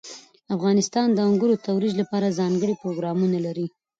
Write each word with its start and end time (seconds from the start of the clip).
افغانستان 0.55 1.07
د 1.13 1.17
انګورو 1.27 1.55
د 1.57 1.61
ترویج 1.65 1.93
لپاره 2.01 2.35
ځانګړي 2.39 2.73
پروګرامونه 2.81 3.37
لري. 3.45 3.65